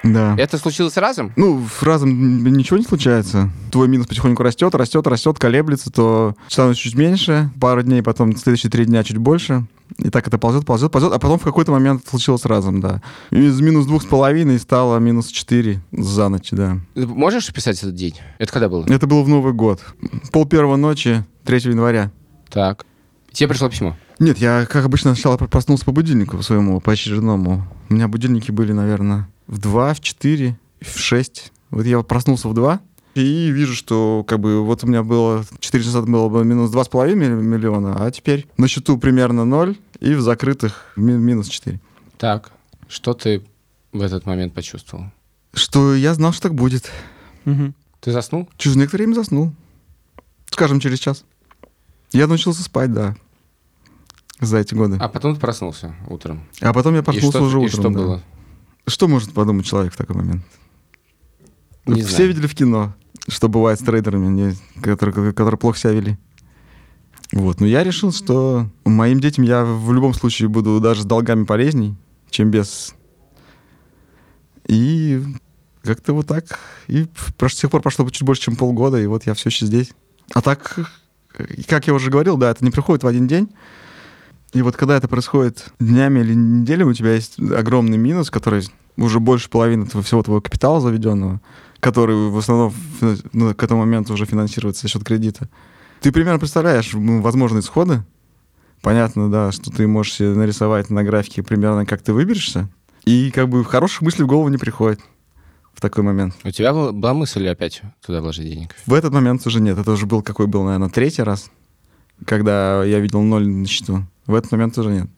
[0.05, 0.35] Да.
[0.37, 1.33] Это случилось разом?
[1.35, 3.49] Ну, разом ничего не случается.
[3.71, 8.69] Твой минус потихоньку растет, растет, растет, колеблется, то становится чуть меньше, пару дней, потом следующие
[8.69, 9.65] три дня чуть больше.
[9.97, 13.01] И так это ползет, ползет, ползет, а потом в какой-то момент случилось разом, да.
[13.31, 16.79] Из минус двух с половиной стало минус четыре за ночь, да.
[16.95, 18.15] Можешь описать этот день?
[18.39, 18.85] Это когда было?
[18.87, 19.81] Это было в Новый год.
[20.31, 22.11] Пол первого ночи, 3 января.
[22.49, 22.85] Так.
[23.31, 23.95] Тебе пришло письмо.
[24.19, 27.67] Нет, я, как обычно, сначала проснулся по будильнику своему, по очередному.
[27.89, 31.51] У меня будильники были, наверное, в 2, в 4, в 6.
[31.71, 32.79] Вот я проснулся в 2
[33.15, 37.15] и вижу, что как бы вот у меня было 4 часа было бы минус 2,5
[37.15, 41.79] ми- миллиона, а теперь на счету примерно 0 и в закрытых ми- минус 4.
[42.17, 42.51] Так.
[42.87, 43.41] Что ты
[43.93, 45.05] в этот момент почувствовал?
[45.53, 46.91] Что я знал, что так будет.
[47.45, 47.73] Мгм.
[48.01, 48.47] Ты заснул?
[48.57, 49.51] Через некоторое время заснул.
[50.51, 51.23] Скажем, через час.
[52.11, 53.15] Я научился спать, да.
[54.41, 54.97] За эти годы.
[54.99, 56.43] А потом ты проснулся утром.
[56.61, 57.79] А потом я И проснулся что, уже и утром.
[57.81, 57.89] что да.
[57.89, 58.23] было?
[58.87, 60.43] Что может подумать человек в такой момент?
[61.85, 62.29] Не Все знаю.
[62.29, 62.95] видели в кино,
[63.27, 66.17] что бывает с трейдерами, которые, которые плохо себя вели.
[67.31, 71.43] Вот, но я решил, что моим детям я в любом случае буду даже с долгами
[71.45, 71.95] полезней,
[72.29, 72.93] чем без.
[74.67, 75.23] И
[75.83, 76.59] как-то вот так.
[76.87, 77.07] И
[77.39, 79.91] с тех пор прошло чуть больше, чем полгода, и вот я все еще здесь.
[80.33, 80.79] А так,
[81.67, 83.49] как я уже говорил, да, это не приходит в один день.
[84.55, 88.63] И вот когда это происходит днями или неделями, у тебя есть огромный минус, который
[88.95, 91.41] уже больше половины твоего- всего твоего капитала заведенного,
[91.81, 92.73] который в основном
[93.33, 95.49] ну, к этому моменту уже финансируется за счет кредита.
[95.99, 98.05] Ты примерно представляешь ну, возможные исходы.
[98.81, 102.69] Понятно, да, что ты можешь себе нарисовать на графике примерно, как ты выберешься.
[103.03, 105.01] И как бы хороших мыслей в голову не приходит.
[105.73, 106.33] в такой момент.
[106.45, 108.73] У тебя была мысль опять туда вложить денег?
[108.85, 109.77] В этот момент уже нет.
[109.77, 111.51] Это уже был какой был, наверное, третий раз,
[112.25, 114.05] когда я видел ноль на счету.
[114.25, 115.09] В этот момент уже нет.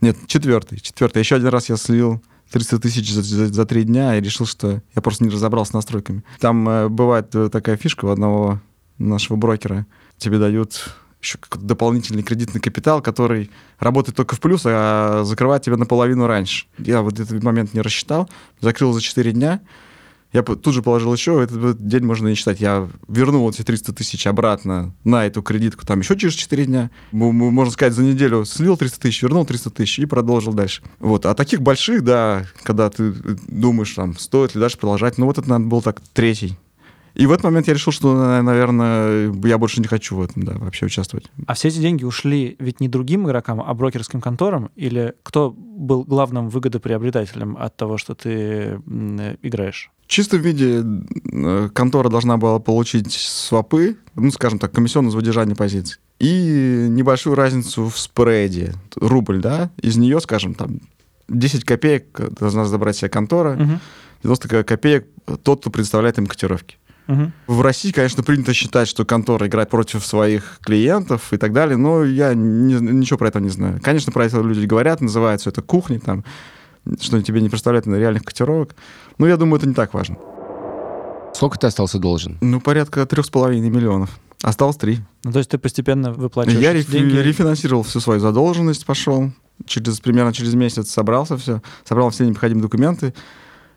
[0.00, 0.80] Нет, четвертый.
[0.80, 1.20] Четвертый.
[1.20, 4.82] Еще один раз я слил 300 тысяч за, за, за три дня и решил, что
[4.94, 6.22] я просто не разобрался с настройками.
[6.38, 8.60] Там э, бывает э, такая фишка у одного
[8.98, 9.86] нашего брокера.
[10.18, 15.76] Тебе дают еще какой-то дополнительный кредитный капитал, который работает только в плюс, а закрывает тебя
[15.76, 16.66] наполовину раньше.
[16.78, 18.28] Я вот этот момент не рассчитал,
[18.60, 19.60] закрыл за 4 дня,
[20.32, 22.60] я тут же положил еще, этот день можно не считать.
[22.60, 26.90] Я вернул эти 300 тысяч обратно на эту кредитку там еще через 4 дня.
[27.12, 30.82] Можно сказать, за неделю слил 300 тысяч, вернул 300 тысяч и продолжил дальше.
[30.98, 31.26] Вот.
[31.26, 35.38] А таких больших, да, когда ты э, думаешь, там, стоит ли дальше продолжать, ну вот
[35.38, 36.58] это, наверное, был так третий.
[37.16, 40.42] И в этот момент я решил, что, на- наверное, я больше не хочу в этом,
[40.42, 41.30] да, вообще участвовать.
[41.46, 44.70] А все эти деньги ушли ведь не другим игрокам, а брокерским конторам?
[44.76, 48.30] Или кто был главным выгодоприобретателем от того, что ты
[48.86, 49.90] э, играешь?
[50.06, 50.84] В чистом виде
[51.32, 57.34] э, контора должна была получить свопы, ну, скажем так, комиссионную за удержание позиций, и небольшую
[57.34, 60.80] разницу в спреде, рубль, да, из нее, скажем, там,
[61.28, 63.80] 10 копеек должна забрать себе контора, Мгм.
[64.22, 65.06] 90 копеек
[65.42, 66.76] тот, кто представляет им котировки.
[67.06, 67.32] Мгм.
[67.46, 72.04] В России, конечно, принято считать, что контора играет против своих клиентов и так далее, но
[72.04, 73.80] я не- ничего про это не знаю.
[73.82, 76.24] Конечно, про это люди говорят, называют все это кухней, там,
[77.00, 78.74] что тебе не представляют на реальных котировок.
[79.18, 80.16] Но я думаю, это не так важно.
[81.34, 82.38] Сколько ты остался должен?
[82.40, 84.18] Ну, порядка трех с половиной миллионов.
[84.42, 84.98] Осталось три.
[85.24, 87.16] Ну, то есть ты постепенно выплачиваешь Я рефи- деньги.
[87.16, 89.30] рефинансировал всю свою задолженность, пошел.
[89.66, 93.14] Через, примерно через месяц собрался все, собрал все необходимые документы,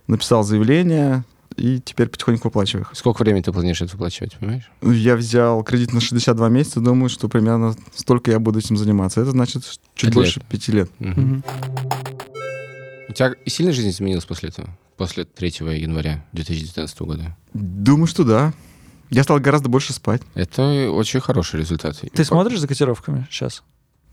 [0.08, 1.24] написал заявление,
[1.60, 2.92] и теперь потихоньку выплачиваю их.
[2.94, 4.72] Сколько времени ты планируешь это выплачивать, понимаешь?
[4.82, 9.22] Я взял кредит на 62 месяца, думаю, что примерно столько я буду этим заниматься.
[9.22, 9.64] Это значит
[9.96, 10.90] чуть Пять больше пяти лет.
[11.00, 11.22] Мгм.
[11.22, 11.44] Мгм.
[13.10, 14.70] У тебя сильно жизнь изменилась после этого?
[14.98, 17.36] После 3 января 2019 года?
[17.54, 18.54] Думаю, что да.
[19.10, 20.22] Я стал гораздо больше спать.
[20.36, 22.00] Это очень хороший результат.
[22.14, 23.64] Ты смотришь за котировками сейчас?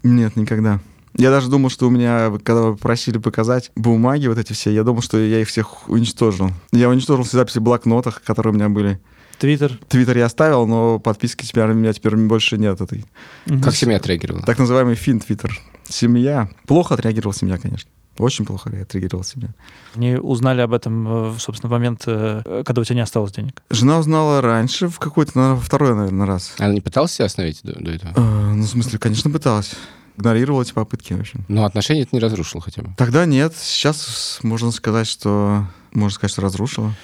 [0.02, 0.80] Нет, никогда.
[1.16, 4.82] Я даже думал, что у меня, когда вы просили показать бумаги вот эти все, я
[4.84, 6.50] думал, что я их всех уничтожил.
[6.72, 9.00] Я уничтожил все записи в блокнотах, которые у меня были.
[9.38, 9.78] Твиттер?
[9.88, 13.04] Твиттер я оставил, но подписки теперь у меня теперь больше нет этой.
[13.46, 13.62] Мгм.
[13.62, 14.42] Как семья отреагировала?
[14.44, 15.58] Так называемый фин Твиттер.
[15.88, 16.48] Семья.
[16.66, 17.90] Плохо отреагировала семья, конечно.
[18.18, 19.48] Очень плохо отреагировала семья.
[19.94, 23.32] Они узнали об этом, э, в, собственно, в момент, э, когда у тебя не осталось
[23.32, 23.62] денег.
[23.68, 26.54] Жена узнала раньше, в какой-то, наверное, второй, наверное, раз.
[26.58, 28.12] Она не пыталась себя остановить до, до этого?
[28.16, 29.74] Э, Ну, в смысле, конечно, пыталась.
[30.16, 31.44] Игнорировала эти попытки, в общем.
[31.48, 32.90] Но отношения это не разрушило хотя бы.
[32.96, 33.54] Тогда нет.
[33.56, 35.66] Сейчас можно сказать, что...
[35.92, 36.94] Можно сказать, что разрушила.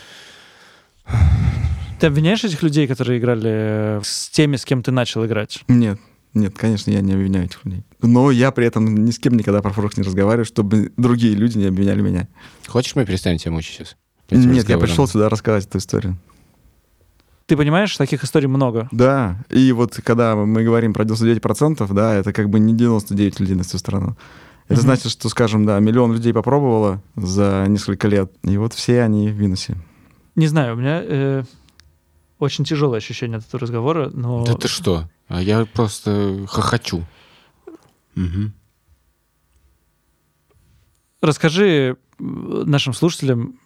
[2.00, 5.62] Ты обвиняешь этих людей, которые играли э, с теми, с кем ты начал играть?
[5.68, 5.98] Нет.
[6.34, 7.84] Нет, конечно, я не обвиняю этих людей.
[8.00, 11.58] Но я при этом ни с кем никогда про Форекс не разговариваю, чтобы другие люди
[11.58, 12.28] не обвиняли меня.
[12.66, 13.96] Хочешь, мы перестанем тебя мучить сейчас?
[14.30, 16.16] Нет, я пришел сюда рассказать эту историю.
[17.46, 18.88] Ты понимаешь, таких историй много.
[18.92, 23.56] Да, и вот когда мы говорим про 99%, да, это как бы не 99 людей
[23.56, 24.16] на всю страну.
[24.66, 24.82] Это Мгм.
[24.82, 29.38] значит, что, скажем, да, миллион людей попробовало за несколько лет, и вот все они в
[29.40, 29.76] минусе.
[30.36, 31.44] Не знаю, у меня э,
[32.38, 34.44] очень тяжелое ощущение от этого разговора, но...
[34.44, 35.08] Да ты что?
[35.28, 37.04] А я просто хохочу.
[38.14, 38.52] Мгм.
[41.20, 43.58] Расскажи э, нашим слушателям,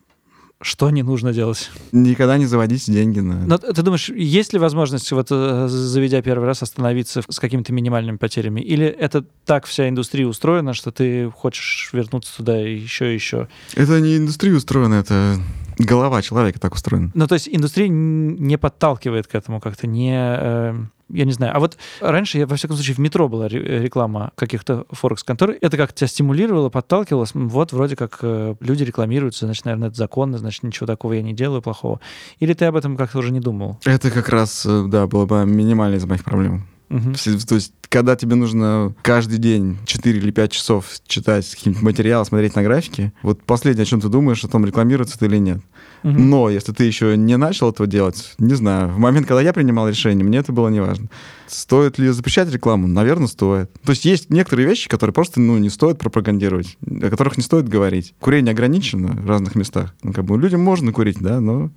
[0.63, 1.71] что не нужно делать.
[1.93, 3.47] Никогда не заводите деньги на...
[3.47, 8.17] Но ты думаешь, есть ли возможность, вот э, заведя первый раз, остановиться с какими-то минимальными
[8.17, 8.61] потерями?
[8.61, 13.49] Или это так вся индустрия устроена, что ты хочешь вернуться туда еще и еще?
[13.75, 15.39] Это не индустрия устроена, это
[15.79, 17.11] голова человека так устроена.
[17.15, 20.15] Ну, то есть индустрия не подталкивает к этому как-то, не...
[20.17, 20.75] э,
[21.09, 21.55] я не знаю.
[21.55, 25.55] А вот раньше, я, во всяком случае, в метро была ре- реклама каких-то форекс-контор.
[25.61, 27.27] Это как тебя стимулировало, подталкивало.
[27.35, 31.33] Вот вроде как э, люди рекламируются, значит, наверное, это законно, значит, ничего такого я не
[31.33, 32.01] делаю плохого.
[32.41, 33.79] Или ты об этом как-то уже не думал?
[33.85, 36.67] Это как раз, э, да, было бы минимальной из моих проблем.
[37.15, 42.25] Все- То есть, когда тебе нужно каждый день 4 или 5 часов читать какие-нибудь материалы,
[42.25, 45.61] смотреть на графики, вот последнее, о чем ты думаешь, о том, рекламируется это или нет.
[46.03, 46.31] Мгм.
[46.31, 49.89] Но если ты еще не начал этого делать, не знаю, в момент, когда я принимал
[49.89, 51.09] решение, мне это было неважно.
[51.49, 52.87] Стоит ли запрещать рекламу?
[52.87, 53.73] Наверное, стоит.
[53.85, 57.69] То есть есть некоторые вещи, которые просто ну, не стоит пропагандировать, о которых не стоит
[57.69, 58.15] говорить.
[58.21, 59.95] Курение ограничено в разных местах.
[60.03, 61.71] Ну, как бы людям можно курить, да, но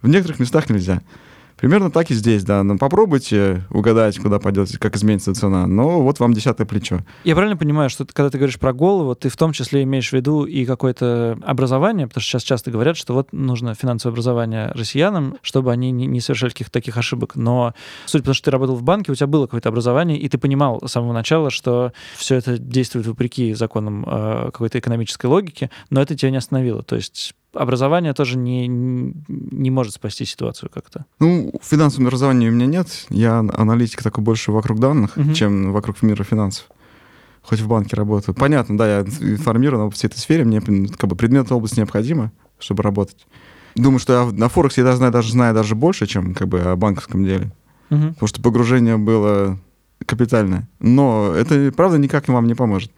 [0.00, 1.02] в некоторых местах нельзя.
[1.60, 2.62] Примерно так и здесь, да.
[2.62, 5.66] Ну, попробуйте угадать, куда пойдете, как изменится цена.
[5.66, 7.00] Но вот вам десятое плечо.
[7.24, 10.08] Я правильно понимаю, что ты- когда ты говоришь про голову, ты в том числе имеешь
[10.08, 14.72] в виду и какое-то образование, потому что сейчас часто говорят, что вот нужно финансовое образование
[14.72, 17.36] россиянам, чтобы они не, не совершали каких-то таких ошибок.
[17.36, 17.74] Но,
[18.06, 20.38] судя по тому, что ты работал в банке, у тебя было какое-то образование, и ты
[20.38, 26.00] понимал с самого начала, что все это действует вопреки законам э, какой-то экономической логики, но
[26.00, 26.82] это тебя не остановило.
[26.82, 31.04] То есть образование тоже не, не может спасти ситуацию как-то.
[31.18, 33.06] Ну, финансового образования у меня нет.
[33.08, 35.32] Я аналитик такой больше вокруг данных, угу.
[35.32, 36.66] чем вокруг мира финансов.
[37.42, 38.34] Хоть в банке работаю.
[38.34, 42.82] Понятно, да, я информирован об всей этой сфере, мне как бы предметная область необходима, чтобы
[42.82, 43.26] работать.
[43.74, 46.76] Думаю, что я на Форексе я знаю, даже знаю даже больше, чем как бы о
[46.76, 47.52] банковском деле.
[47.90, 48.08] Угу.
[48.10, 49.58] Потому что погружение было
[50.06, 50.68] капитальное.
[50.80, 52.92] Но это, правда, никак вам не поможет.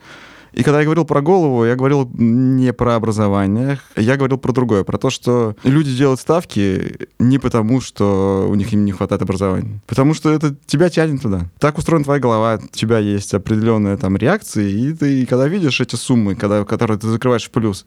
[0.53, 4.85] И когда я говорил про голову, я говорил не про образование, я говорил про другое,
[4.85, 9.81] про то, что люди делают ставки не потому, что у них им не хватает образования,
[9.87, 11.49] потому что это тебя тянет туда.
[11.59, 15.97] Так устроена твоя голова, у тебя есть определенные там реакции, и ты, когда видишь эти
[15.97, 17.87] суммы, когда, которые ты закрываешь в плюс,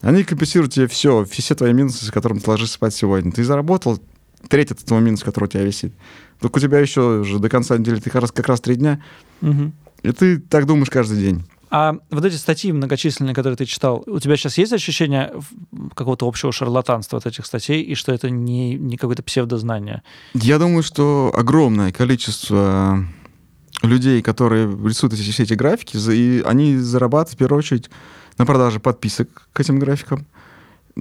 [0.00, 3.30] они компенсируют тебе все, все твои минусы, с которыми ты ложишься спать сегодня.
[3.32, 4.00] Ты заработал
[4.48, 5.92] треть от этого минуса, который у тебя висит.
[6.40, 9.02] Только у тебя еще уже до конца недели ты как раз, как раз три дня,
[9.42, 9.72] угу.
[10.02, 11.44] и ты так думаешь каждый день.
[11.70, 15.32] А вот эти статьи многочисленные, которые ты читал, у тебя сейчас есть ощущение
[15.94, 20.02] какого-то общего шарлатанства от этих статей, и что это не, не какое-то псевдознание?
[20.34, 23.04] Я думаю, что огромное количество
[23.82, 27.88] людей, которые рисуют эти, все эти графики, и они зарабатывают в первую очередь
[28.36, 30.26] на продаже подписок к этим графикам,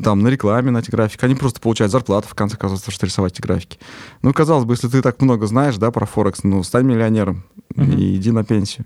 [0.04, 1.26] там, на рекламе на эти графики.
[1.26, 3.80] Они просто получают зарплату, в конце концов, что рисовать эти графики.
[4.22, 7.96] Ну, казалось бы, если ты так много знаешь, да, про Форекс, ну, стань миллионером mm-hmm.
[7.96, 8.86] и иди на пенсию.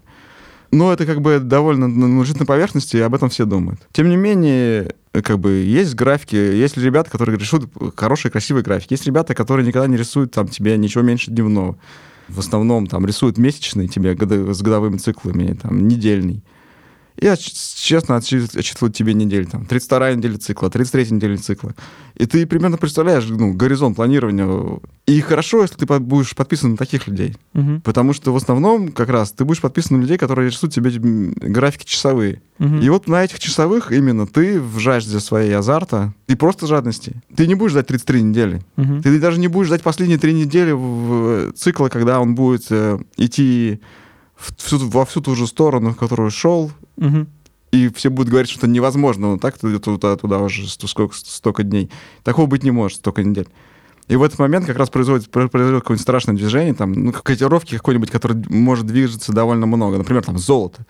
[0.73, 3.79] Но это как бы довольно ну, лежит на поверхности, и об этом все думают.
[3.91, 8.93] Тем не менее, как бы есть графики, есть ребята, которые рисуют хорошие, красивые графики.
[8.93, 11.77] Есть ребята, которые никогда не рисуют там тебе ничего меньше дневного.
[12.27, 16.41] В основном там рисуют месячные тебе с годовыми циклами, там, недельный.
[17.19, 21.75] Я честно отчитываю тебе неделю, там, 32 неделя цикла, 33 неделя цикла.
[22.15, 24.79] И ты примерно представляешь ну, горизонт планирования.
[25.05, 27.35] И хорошо, если ты будешь подписан на таких людей.
[27.53, 27.81] Угу.
[27.83, 31.85] Потому что в основном как раз ты будешь подписан на людей, которые рисуют тебе графики
[31.85, 32.41] часовые.
[32.59, 32.77] Угу.
[32.77, 37.13] И вот на этих часовых именно ты в жажде своей азарта и просто жадности.
[37.35, 38.61] Ты не будешь ждать 33 недели.
[38.77, 39.01] Угу.
[39.03, 42.99] Ты даже не будешь ждать последние три недели в цикла, когда он будет э,
[44.49, 47.27] идти всю, во всю ту же сторону, в которую шел, угу.
[47.71, 51.63] и все будут говорить, что это невозможно, но так туда, туда, туда уже сколько, столько
[51.63, 51.89] дней.
[52.23, 53.47] Такого быть не может, столько недель.
[54.07, 58.11] И в этот момент как раз производит, произойдет какое-нибудь страшное движение, там, ну, котировки какой-нибудь,
[58.11, 59.97] который может двигаться довольно много.
[59.97, 60.85] Например, там, золото.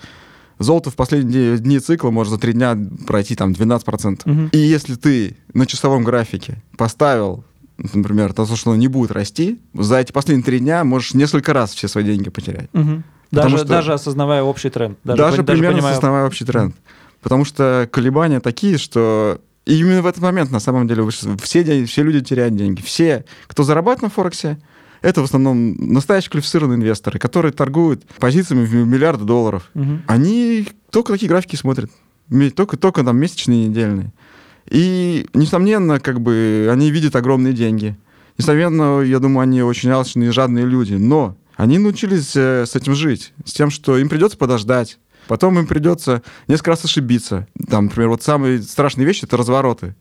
[0.60, 4.22] Золото в последние дни цикла может за три дня пройти там 12%.
[4.26, 4.50] Угу.
[4.52, 7.44] И если ты на часовом графике поставил,
[7.78, 11.74] например, то, что оно не будет расти, за эти последние три дня можешь несколько раз
[11.74, 12.70] все свои деньги потерять.
[12.74, 13.04] Угу.
[13.42, 13.68] Даже, что...
[13.68, 14.98] даже осознавая общий тренд.
[15.04, 16.76] Даже, даже по, примерно даже осознавая общий тренд.
[17.22, 22.04] Потому что колебания такие, что и именно в этот момент, на самом деле, все, все
[22.04, 22.82] люди теряют деньги.
[22.82, 24.58] Все, кто зарабатывает на Форексе,
[25.02, 29.70] это в основном настоящие квалифицированные инвесторы, которые торгуют позициями в миллиарды долларов.
[29.74, 30.02] Угу.
[30.08, 31.90] Они только такие графики смотрят.
[32.56, 34.12] Только, только там месячные, недельные.
[34.70, 37.98] И, несомненно, как бы они видят огромные деньги.
[38.38, 40.94] Несомненно, я думаю, они очень алчные и жадные люди.
[40.94, 44.98] Но они научились э, с этим жить, с тем, что им придется подождать.
[45.28, 47.48] Потом им придется несколько раз ошибиться.
[47.70, 49.96] Там, например, вот самые страшные вещи— это развороты.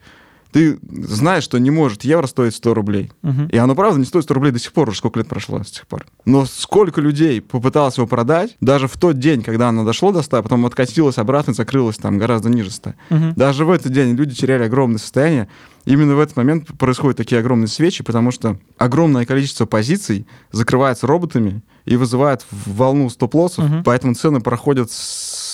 [0.53, 3.11] Ты знаешь, что не может евро стоить 100 рублей.
[3.23, 3.49] Угу.
[3.51, 5.71] И оно, правда, не стоит 100 рублей до сих пор, уже сколько лет прошло с
[5.71, 6.05] тех пор.
[6.27, 10.37] Но сколько людей попыталось его продать, даже в тот день, когда оно дошло до 100,
[10.37, 12.95] а потом откатилось обратно, закрылось там гораздо ниже 100.
[13.11, 13.25] Угу.
[13.37, 15.49] Даже в этот день люди теряли огромное состояние,
[15.87, 21.63] именно в этот момент происходят такие огромные свечи, потому что огромное количество позиций закрывается роботами
[21.87, 23.83] и вызывает волну стоп-лоссов, угу.
[23.85, 24.91] поэтому цены проходят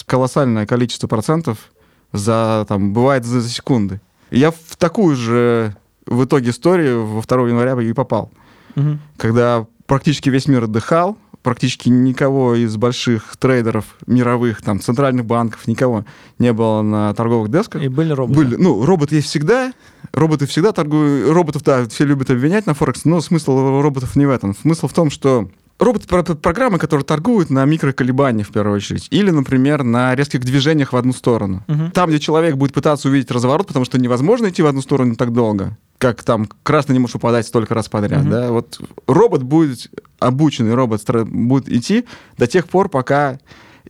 [0.07, 1.71] колоссальное количество процентов
[2.13, 4.01] за, там, бывает за секунды.
[4.31, 5.75] Я в такую же
[6.07, 8.31] в итоге историю во 2 января и попал.
[8.77, 8.99] Угу.
[9.17, 16.05] Когда практически весь мир отдыхал, практически никого из больших трейдеров мировых, там, центральных банков, никого
[16.39, 17.83] не было на торговых десках.
[17.83, 18.39] И были роботы.
[18.39, 19.73] Были, ну, роботы есть всегда,
[20.13, 24.31] роботы всегда торгуют, роботов, да, все любят обвинять на Форекс, но смысл роботов не в
[24.31, 24.55] этом.
[24.55, 30.15] Смысл в том, что Роботы-программы, которые торгуют на микроколебаниях в первую очередь, или, например, на
[30.17, 31.63] резких движениях в одну сторону.
[31.69, 31.91] Угу.
[31.95, 35.33] Там, где человек будет пытаться увидеть разворот, потому что невозможно идти в одну сторону так
[35.33, 38.31] долго, как там красный не может упадать столько раз подряд, угу.
[38.31, 39.89] да, вот робот будет,
[40.19, 43.39] обученный робот будет идти до тех пор, пока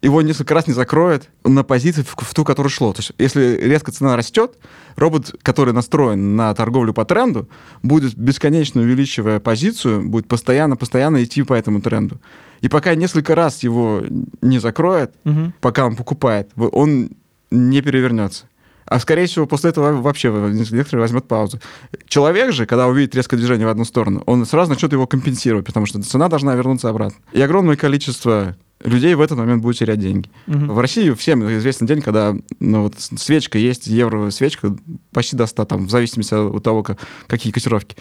[0.03, 2.93] его несколько раз не закроет на позиции, в, в ту, которую шло.
[2.93, 4.57] То есть, если резко цена растет,
[4.97, 7.49] робот, который настроен на торговлю по тренду,
[7.83, 12.21] будет бесконечно увеличивая позицию, будет постоянно-постоянно идти по этому тренду.
[12.61, 14.03] И пока несколько раз его
[14.43, 15.53] не закроет, угу.
[15.61, 17.11] пока он покупает, он
[17.51, 18.48] не перевернется.
[18.89, 21.61] А скорее всего, после этого вообще некоторые возьмет паузу.
[22.07, 25.85] Человек же, когда увидит резкое движение в одну сторону, он сразу начнет его компенсировать, потому
[25.85, 27.19] что цена должна вернуться обратно.
[27.33, 30.31] И огромное количество людей в этот момент будет терять деньги.
[30.47, 30.73] Мгм.
[30.73, 34.75] В России всем известен день, когда ну, вот, свечка есть, евро свечка
[35.13, 37.97] почти до 100, там, в зависимости от того, как- какие котировки.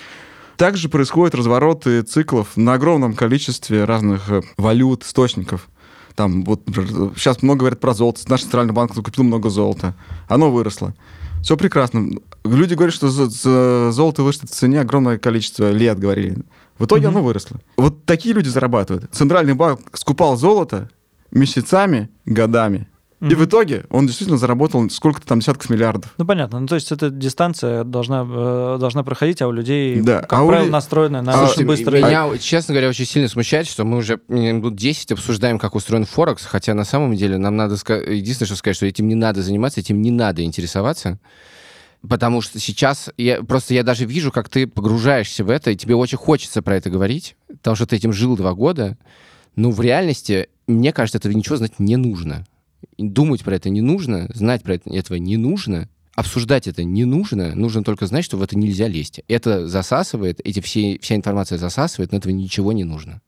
[0.55, 5.67] Также происходят развороты циклов на огромном количестве разных э, валют, источников.
[6.17, 6.63] Там вот
[7.15, 8.21] сейчас много говорят про золото.
[8.27, 9.93] Наш центральный банк купил много золота.
[10.27, 10.95] Оно выросло.
[11.43, 12.09] Все прекрасно.
[12.43, 13.07] Люди говорят, что
[13.91, 16.39] золото вышло в цене огромное количество лет, говорили.
[16.79, 17.17] В итоге Мгм.
[17.17, 17.57] оно выросло.
[17.77, 19.07] Вот такие люди зарабатывают.
[19.11, 20.89] Центральный банк скупал золото
[21.29, 22.87] месяцами, годами.
[23.19, 23.35] И Мгм.
[23.35, 26.13] в итоге он действительно заработал сколько-то там десятков миллиардов.
[26.19, 26.59] Ну, понятно.
[26.59, 30.43] Ну, то есть эта дистанция должна, э, должна проходить, а у людей, Да, как а
[30.43, 32.01] у правило, лю- настроена на А, очень Слушайте, быстрый...
[32.03, 36.45] меня, честно говоря, очень сильно смущает, что мы уже минут 10 обсуждаем, как устроен Форекс,
[36.45, 39.79] хотя на самом деле нам надо сказать, единственное, что сказать, что этим не надо заниматься,
[39.79, 41.17] этим не надо интересоваться,
[42.07, 45.95] потому что сейчас я просто я даже вижу, как ты погружаешься в это, и тебе
[45.95, 48.95] очень хочется про это говорить, потому что ты этим жил два года,
[49.55, 52.45] но в реальности, мне кажется, этого ничего знать не нужно.
[52.97, 57.53] Думать про это не нужно, знать про это этого не нужно, обсуждать это не нужно,
[57.55, 59.21] нужно только знать, что в это нельзя лезть.
[59.27, 63.21] Это засасывает, эти все, вся информация засасывает, но этого ничего не нужно.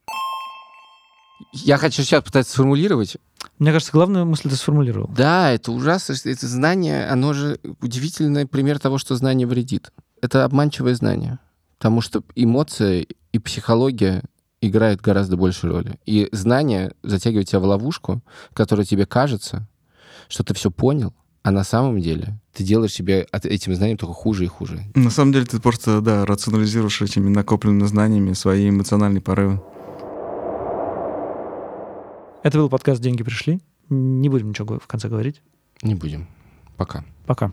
[1.54, 3.18] Я хочу сейчас пытаться сформулировать.
[3.60, 5.10] Мне кажется, главную мысль ты сформулировал.
[5.16, 6.16] Да, это ужасно.
[6.26, 9.92] Это знание, оно же удивительный пример того, что знание вредит.
[10.22, 11.40] Это обманчивое знание.
[11.78, 14.24] Потому что эмоция и психология
[14.62, 15.96] играют гораздо большую роль.
[16.06, 19.68] И знание затягивает тебя в ловушку, в которой тебе кажется,
[20.28, 24.14] что ты все понял, а на самом деле ты делаешь себе от этим знанием только
[24.14, 24.84] хуже и хуже.
[24.96, 29.62] На самом деле ты просто, да, рационализируешь этими накопленными знаниями свои эмоциональные порывы.
[32.44, 33.60] Это был подкаст «Деньги пришли».
[33.90, 35.42] Не будем ничего в конце говорить.
[35.82, 36.28] Не будем.
[36.78, 37.04] Пока.
[37.26, 37.52] Пока.